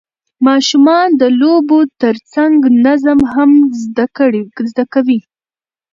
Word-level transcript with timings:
ماشومان 0.47 1.07
د 1.21 1.23
لوبو 1.41 1.79
ترڅنګ 2.01 2.57
نظم 2.87 3.19
هم 3.33 3.51
زده 3.83 4.83
کوي 4.93 5.19